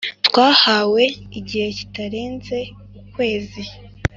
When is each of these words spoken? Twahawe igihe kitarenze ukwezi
Twahawe 0.27 1.03
igihe 1.39 1.67
kitarenze 1.77 2.57
ukwezi 2.99 3.61